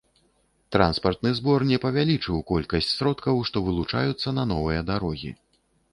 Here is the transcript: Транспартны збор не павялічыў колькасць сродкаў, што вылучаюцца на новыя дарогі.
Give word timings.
Транспартны 0.75 1.33
збор 1.39 1.65
не 1.73 1.77
павялічыў 1.83 2.41
колькасць 2.53 2.89
сродкаў, 2.97 3.35
што 3.51 3.57
вылучаюцца 3.69 4.37
на 4.39 4.43
новыя 4.57 4.81
дарогі. 4.93 5.31